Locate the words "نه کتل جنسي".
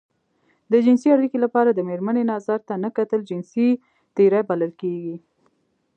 2.83-3.67